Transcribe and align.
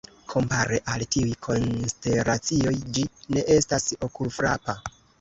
Kompare 0.29 0.79
al 0.93 1.03
tiuj 1.17 1.35
konstelacioj 1.49 2.75
ĝi 2.99 3.07
ne 3.37 3.49
estas 3.61 3.91
okulfrapa. 4.11 4.81